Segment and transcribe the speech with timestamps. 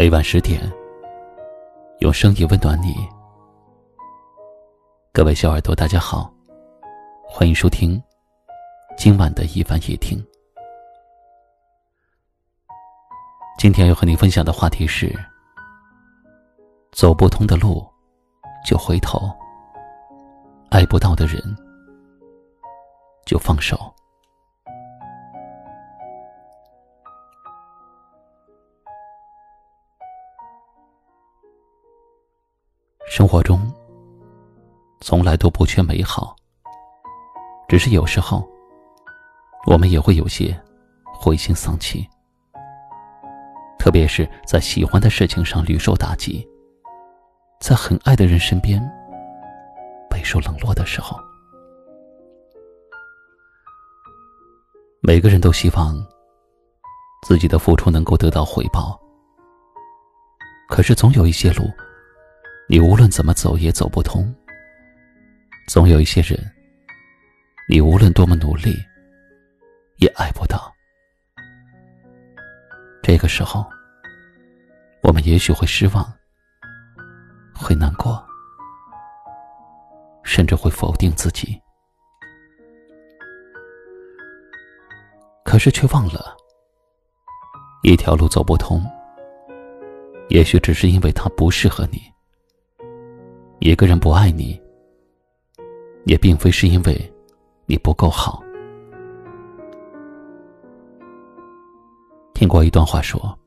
[0.00, 0.58] 每晚十点，
[1.98, 3.06] 用声音温暖你。
[5.12, 6.32] 各位小耳朵，大家好，
[7.22, 8.02] 欢迎收听
[8.96, 10.18] 今晚的一番夜听。
[13.58, 15.14] 今天要和您分享的话题是：
[16.92, 17.86] 走不通的路
[18.66, 19.30] 就回头，
[20.70, 21.42] 爱不到的人
[23.26, 23.78] 就放手。
[33.20, 33.60] 生活中，
[35.02, 36.34] 从来都不缺美好，
[37.68, 38.48] 只是有时候，
[39.66, 40.58] 我们也会有些
[41.04, 42.08] 灰心丧气。
[43.78, 46.48] 特别是在喜欢的事情上屡受打击，
[47.60, 48.82] 在很爱的人身边
[50.08, 51.20] 备受冷落的时候，
[55.02, 55.94] 每个人都希望
[57.28, 58.98] 自己的付出能够得到回报，
[60.70, 61.70] 可是总有一些路。
[62.72, 64.32] 你无论怎么走也走不通。
[65.66, 66.38] 总有一些人，
[67.68, 68.72] 你无论多么努力，
[69.96, 70.72] 也爱不到。
[73.02, 73.68] 这个时候，
[75.02, 76.12] 我们也许会失望，
[77.52, 78.24] 会难过，
[80.22, 81.60] 甚至会否定自己。
[85.44, 86.36] 可是却忘了，
[87.82, 88.80] 一条路走不通，
[90.28, 92.00] 也许只是因为它不适合你。
[93.62, 94.58] 一个人不爱你，
[96.06, 97.12] 也并非是因为
[97.66, 98.42] 你不够好。
[102.32, 103.38] 听过一段话说，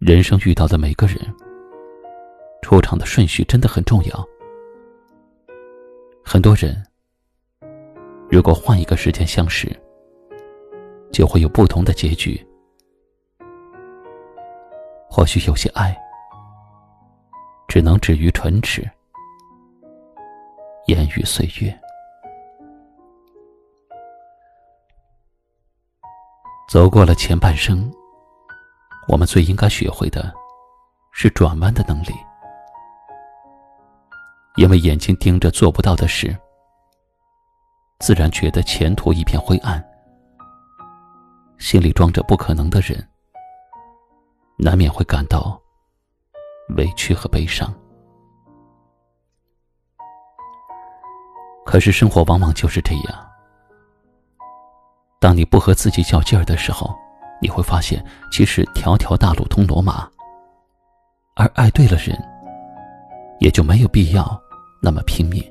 [0.00, 1.16] 人生遇到的每个人，
[2.62, 4.28] 出场的顺序真的很重要。
[6.24, 6.84] 很多人，
[8.28, 9.68] 如果换一个时间相识，
[11.12, 12.44] 就会有不同的结局。
[15.08, 15.96] 或许有些爱。
[17.70, 18.82] 只能止于唇齿，
[20.86, 21.80] 烟雨岁月。
[26.68, 27.88] 走过了前半生，
[29.06, 30.34] 我们最应该学会的，
[31.12, 32.12] 是转弯的能力。
[34.56, 36.36] 因为眼睛盯着做不到的事，
[38.00, 39.80] 自然觉得前途一片灰暗；
[41.60, 43.08] 心里装着不可能的人，
[44.58, 45.56] 难免会感到。
[46.76, 47.72] 委屈和悲伤，
[51.64, 53.30] 可是生活往往就是这样。
[55.18, 56.96] 当你不和自己较劲儿的时候，
[57.42, 60.08] 你会发现，其实条条大路通罗马。
[61.36, 62.16] 而爱对了人，
[63.38, 64.40] 也就没有必要
[64.82, 65.42] 那么拼命。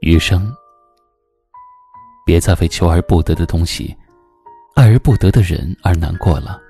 [0.00, 0.54] 余生，
[2.24, 3.96] 别再为求而不得的东西、
[4.74, 6.60] 爱而不得的人而难过了。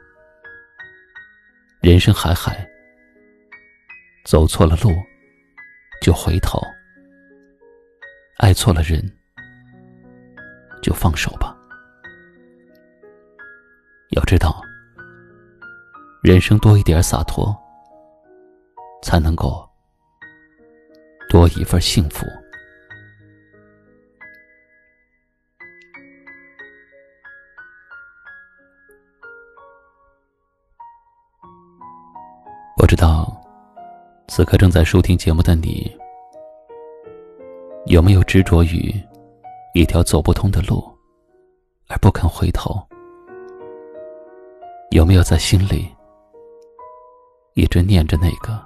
[1.86, 2.68] 人生海海，
[4.24, 4.90] 走错了路
[6.02, 6.58] 就回头；
[8.38, 9.00] 爱错了人
[10.82, 11.56] 就放手吧。
[14.10, 14.60] 要知道，
[16.24, 17.56] 人生多一点洒脱，
[19.00, 19.64] 才能够
[21.28, 22.26] 多一份幸福。
[32.86, 33.36] 不知道，
[34.28, 35.90] 此刻正在收听节目的你，
[37.86, 38.94] 有没有执着于
[39.74, 40.88] 一条走不通的路，
[41.88, 42.80] 而不肯回头？
[44.92, 45.92] 有没有在心里
[47.54, 48.56] 一直念着那个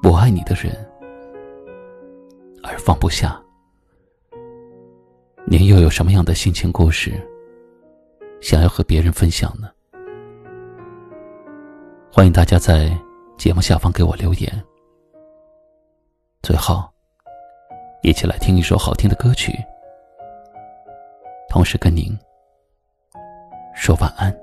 [0.00, 0.74] 不爱你的人，
[2.62, 3.38] 而放不下？
[5.44, 7.12] 您又有什么样的心情故事，
[8.40, 9.68] 想要和别人分享呢？
[12.10, 12.90] 欢迎大家在。
[13.36, 14.64] 节目下方给我留言。
[16.42, 16.82] 最后，
[18.02, 19.52] 一起来听一首好听的歌曲，
[21.48, 22.16] 同时跟您
[23.74, 24.41] 说晚安。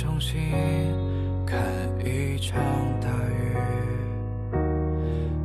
[0.00, 0.40] 重新
[1.44, 1.60] 看
[2.02, 2.58] 一场
[3.02, 3.54] 大雨，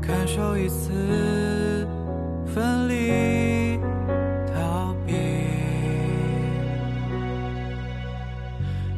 [0.02, 1.86] 感受一次
[2.46, 3.78] 分离，
[4.54, 5.14] 逃避。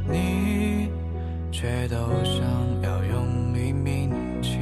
[0.07, 0.91] 你
[1.51, 2.45] 却都想
[2.83, 4.11] 要用力铭
[4.43, 4.59] 记，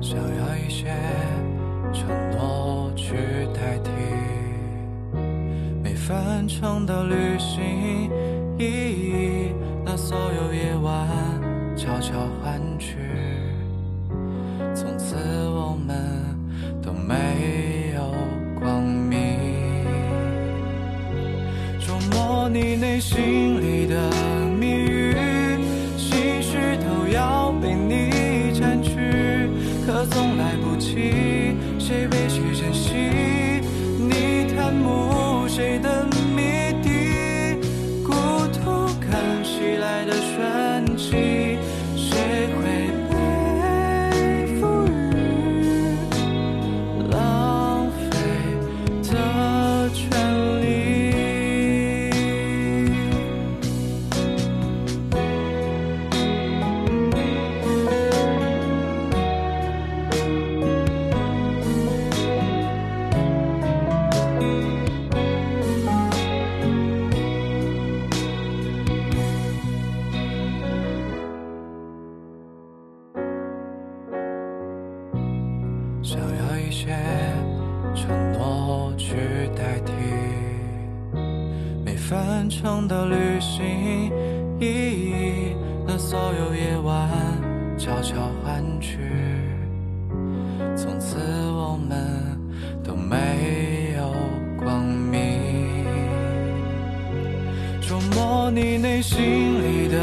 [0.00, 0.92] 想要一些
[1.92, 2.57] 承诺。
[6.08, 8.10] 分钟的旅行，
[8.58, 9.52] 意义
[9.84, 11.06] 那所有夜晚
[11.76, 12.96] 悄悄换去，
[14.74, 15.16] 从此
[15.50, 15.94] 我们
[16.80, 18.14] 都没有
[18.58, 19.18] 光明。
[21.78, 24.10] 琢磨你内心里的
[24.58, 25.14] 谜语，
[25.98, 28.96] 心绪都要被你占据，
[29.84, 31.12] 可总来不及，
[31.78, 32.77] 谁被谁珍惜？
[35.58, 36.07] 谁的
[76.78, 76.94] 些
[77.92, 79.16] 承诺去
[79.56, 79.92] 代替
[81.84, 84.12] 每分钟的旅行，
[84.60, 87.10] 意义那所有夜晚
[87.76, 88.14] 悄悄
[88.44, 88.96] 换去，
[90.76, 91.18] 从此
[91.50, 92.38] 我们
[92.84, 94.14] 都没有
[94.62, 95.18] 光明。
[97.80, 99.98] 琢磨你内心里的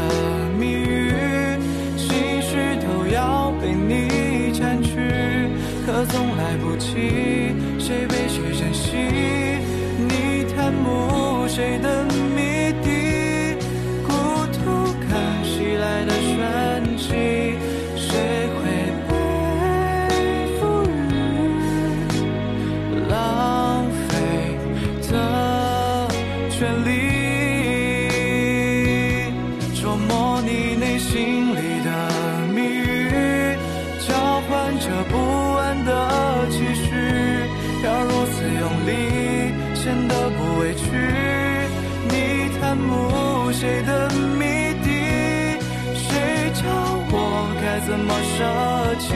[6.08, 8.96] 总来不及，谁被谁珍惜？
[9.98, 12.04] 你贪慕谁的
[35.84, 36.90] 的期许，
[37.84, 38.90] 要如此用力，
[39.74, 40.84] 显得不委屈。
[42.08, 42.14] 你
[42.58, 44.08] 探慕谁的
[44.38, 44.44] 谜
[44.82, 44.88] 底？
[45.94, 46.06] 谁
[46.54, 46.62] 教
[47.10, 47.14] 我
[47.60, 48.38] 该怎么舍
[49.00, 49.14] 弃？